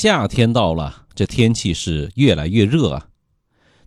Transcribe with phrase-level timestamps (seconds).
[0.00, 3.08] 夏天到了，这天气是越来越热啊。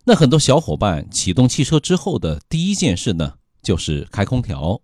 [0.04, 3.34] 那很多小伙伴启动汽车之后的第一件事呢，
[3.64, 4.80] 就是开空调。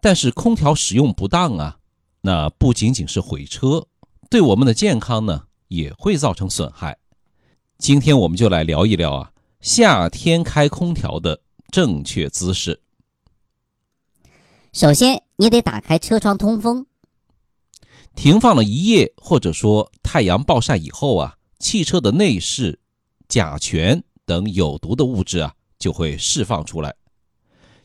[0.00, 1.78] 但是空调使用不当啊，
[2.22, 3.86] 那不仅仅是毁车，
[4.28, 6.98] 对我们的健康呢也会造成损害。
[7.78, 9.30] 今天我们就来聊一聊啊，
[9.60, 12.80] 夏天开空调的正确姿势。
[14.72, 16.87] 首先，你得打开车窗通风。
[18.18, 22.80] 停放了一夜，或者说太阳暴晒以后啊，汽车的内饰、
[23.28, 26.92] 甲醛等有毒的物质啊就会释放出来。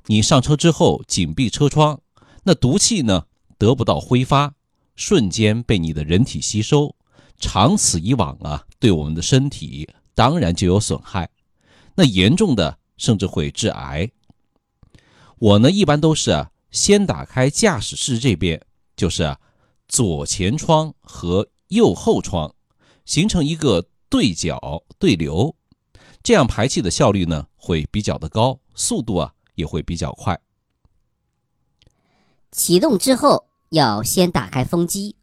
[0.07, 2.01] 你上车之后紧闭车窗，
[2.41, 3.25] 那毒气呢
[3.59, 4.55] 得不到挥发，
[4.95, 6.95] 瞬间被你的人体吸收，
[7.39, 11.29] 长此以往啊，对我们的身体当然就有损害。
[11.93, 14.09] 那严重的甚至会致癌。
[15.37, 18.59] 我呢一般都是啊，先打开驾驶室这边，
[18.97, 19.37] 就是。
[19.93, 22.55] 左前窗和右后窗
[23.05, 25.55] 形成一个对角对流，
[26.23, 30.41] 这样排气的效率呢会比较的高，速度啊也会比较快。
[32.51, 35.15] 启动之后要先打开风机，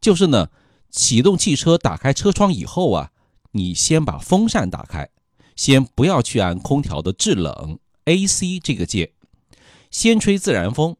[0.00, 0.50] 就是呢，
[0.90, 3.12] 启动汽车打开车窗以后啊，
[3.52, 5.08] 你先把风扇打开，
[5.54, 9.12] 先不要去按空调的制冷 AC 这个键，
[9.92, 10.96] 先吹自然风。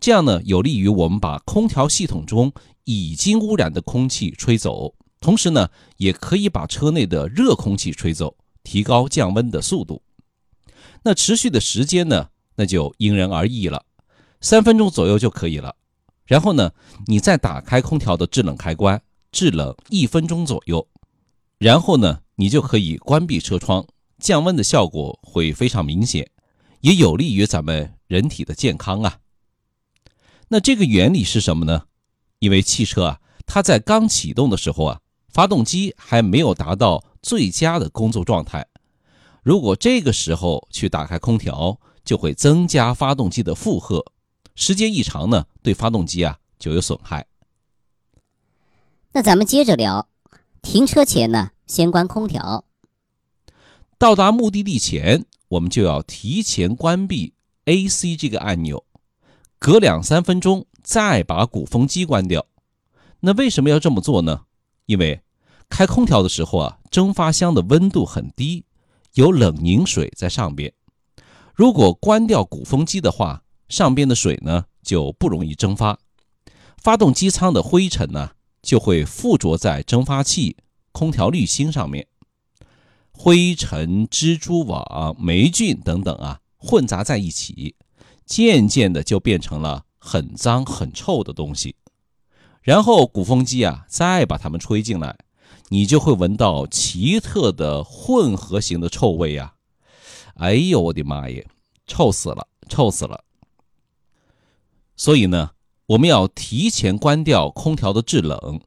[0.00, 2.52] 这样呢，有利于我们把空调系统中
[2.84, 10.02] 已经污染的空气吹走，同时呢，也可以把车内的热空气吹走，提高降温的速度。
[11.02, 13.84] 那持续的时间呢，那就因人而异了，
[14.40, 15.74] 三分钟左右就可以了。
[16.26, 16.72] 然后呢，
[17.06, 19.00] 你再打开空调的制冷开关，
[19.32, 20.86] 制冷一分钟左右，
[21.58, 23.86] 然后呢，你就可以关闭车窗，
[24.18, 26.30] 降温的效果会非常明显，
[26.80, 29.18] 也有利于咱们人体的健康啊。
[30.48, 31.84] 那这个原理是什么呢？
[32.38, 38.66] 因为汽车啊，它在刚启动的时候啊，发动机还没有达到最佳的工作状态。
[39.42, 44.04] 如果这个时候去打开空调，就会增加发动机的负荷，
[44.54, 47.26] 时间一长呢，对发动机啊就有损害。
[49.12, 50.08] 那咱们接着聊，
[50.60, 52.64] 停车前呢，先关空调。
[53.96, 57.32] 到达目的地前，我们就要提前关闭
[57.64, 58.84] AC 这个按钮。
[59.64, 62.44] 隔两三分钟再把鼓风机关掉。
[63.20, 64.42] 那为什么要这么做呢？
[64.84, 65.22] 因为
[65.70, 68.66] 开空调的时候啊，蒸发箱的温度很低，
[69.14, 70.70] 有冷凝水在上边。
[71.54, 75.98] 如果关掉鼓风机的话，上边的水呢就不容易蒸发，
[76.76, 80.58] 发动机舱的灰尘呢就会附着在蒸发器、
[80.92, 82.06] 空调滤芯上面，
[83.12, 87.74] 灰尘、蜘蛛网、霉菌等等啊混杂在一起。
[88.26, 91.76] 渐渐的就变成了很脏很臭的东西，
[92.62, 95.16] 然后鼓风机啊再把它们吹进来，
[95.68, 99.54] 你就会闻到奇特的混合型的臭味呀！
[100.36, 101.46] 哎呦我的妈耶，
[101.86, 103.22] 臭死了，臭死了！
[104.96, 105.50] 所以呢，
[105.86, 108.60] 我们要提前关掉空调的制冷，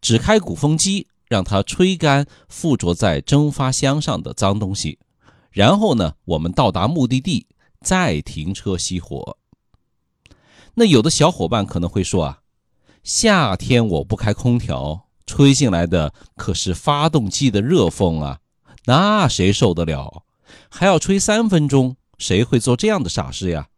[0.00, 4.98] 只开鼓风机，让它吹干附着在蒸发箱上的脏东西，
[5.50, 7.46] 然后呢，我们到达目的地。
[7.82, 9.36] 再停车熄火。
[10.74, 12.40] 那有的小伙伴可能会说啊，
[13.02, 18.40] 夏天我不开空调，吹进来的可是发动机的热风啊，
[18.86, 20.24] 那谁受得了？
[20.70, 23.68] 还要吹三分钟，谁会做这样的傻事呀？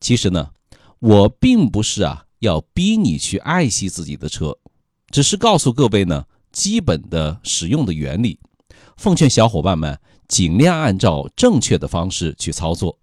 [0.00, 0.50] 其实呢，
[0.98, 4.58] 我并不是啊要逼你去爱惜自己的车，
[5.10, 8.40] 只是告诉各位呢基本的使用的原理，
[8.96, 9.96] 奉劝小伙伴们。
[10.32, 12.98] 尽量按照正确的方式去操作。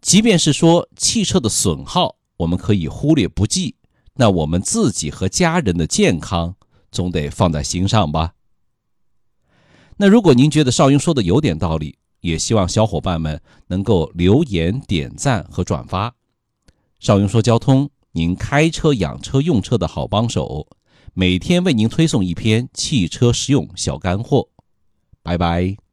[0.00, 3.76] 即便是说汽车的损耗，我们可以忽略不计，
[4.14, 6.56] 那我们自己和家人的健康
[6.90, 8.32] 总得放在心上吧。
[9.98, 16.16] 那如果您觉得邵云说的有点道理，也希望小伙伴们能够留言、点赞和转发。
[16.98, 20.66] 邵云说交通，您开车、养车、用车的好帮手，
[21.14, 24.48] 每天为您推送一篇汽车实用小干货。
[25.22, 25.85] 拜拜。